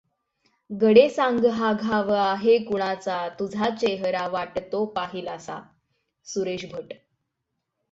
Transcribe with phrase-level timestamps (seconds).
[0.69, 5.59] गडे सांग हा घाव आहे कुणाचा तुझा चेहरा वाटतो पाहिलासा,
[6.27, 6.93] सुरेश भट.